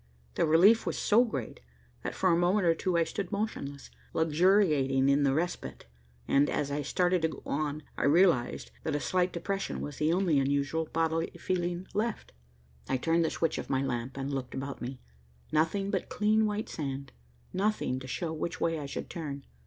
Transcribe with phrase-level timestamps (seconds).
[0.33, 1.59] The relief was so great
[2.01, 5.85] that for a moment or two I stood motionless, luxuriating in the respite
[6.27, 10.11] and, as I started to go on, I realized that a slight depression was the
[10.11, 12.31] only unusual bodily feeling left.
[12.89, 15.01] I turned the switch of my lamp and looked about me.
[15.51, 17.11] Nothing but clean, white sand,
[17.53, 19.43] nothing to show which way I should turn.